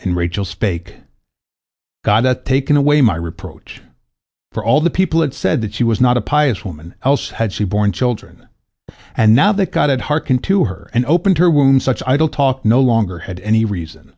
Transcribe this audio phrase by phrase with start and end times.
[0.00, 0.96] And Rachel spake,
[2.02, 3.82] "God hath taken away my reproach,"
[4.50, 7.52] for all the people had said that she was not a pious woman, else had
[7.52, 8.48] she borne children,
[9.16, 12.64] and now that God had hearkened to her, and opened her womb, such idle talk
[12.64, 14.16] no longer had any reason.